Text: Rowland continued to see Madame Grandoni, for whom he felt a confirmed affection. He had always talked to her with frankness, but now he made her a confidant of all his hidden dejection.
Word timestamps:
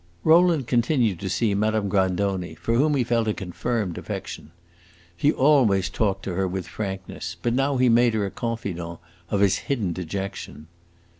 Rowland 0.23 0.65
continued 0.65 1.19
to 1.19 1.29
see 1.29 1.53
Madame 1.53 1.87
Grandoni, 1.87 2.55
for 2.55 2.73
whom 2.73 2.95
he 2.95 3.03
felt 3.03 3.27
a 3.27 3.35
confirmed 3.35 3.99
affection. 3.99 4.49
He 5.15 5.27
had 5.27 5.37
always 5.37 5.91
talked 5.91 6.23
to 6.23 6.33
her 6.33 6.47
with 6.47 6.67
frankness, 6.67 7.37
but 7.43 7.53
now 7.53 7.77
he 7.77 7.87
made 7.87 8.15
her 8.15 8.25
a 8.25 8.31
confidant 8.31 8.79
of 9.29 9.33
all 9.33 9.37
his 9.37 9.57
hidden 9.57 9.93
dejection. 9.93 10.65